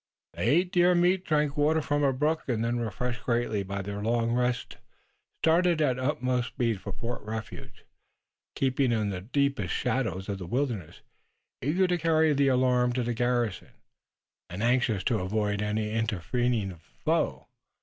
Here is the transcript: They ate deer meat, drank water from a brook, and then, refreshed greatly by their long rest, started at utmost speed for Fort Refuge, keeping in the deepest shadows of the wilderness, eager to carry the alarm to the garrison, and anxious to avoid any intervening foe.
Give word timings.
They 0.33 0.47
ate 0.49 0.71
deer 0.71 0.95
meat, 0.95 1.23
drank 1.25 1.55
water 1.55 1.79
from 1.79 2.01
a 2.03 2.11
brook, 2.11 2.45
and 2.49 2.63
then, 2.65 2.79
refreshed 2.79 3.23
greatly 3.23 3.61
by 3.61 3.83
their 3.83 4.01
long 4.01 4.31
rest, 4.31 4.77
started 5.43 5.79
at 5.79 5.99
utmost 5.99 6.47
speed 6.47 6.81
for 6.81 6.91
Fort 6.91 7.21
Refuge, 7.21 7.85
keeping 8.55 8.91
in 8.91 9.11
the 9.11 9.21
deepest 9.21 9.75
shadows 9.75 10.27
of 10.27 10.39
the 10.39 10.47
wilderness, 10.47 11.01
eager 11.61 11.85
to 11.85 11.99
carry 11.99 12.33
the 12.33 12.47
alarm 12.47 12.93
to 12.93 13.03
the 13.03 13.13
garrison, 13.13 13.73
and 14.49 14.63
anxious 14.63 15.03
to 15.03 15.19
avoid 15.19 15.61
any 15.61 15.91
intervening 15.91 16.75
foe. 17.05 17.45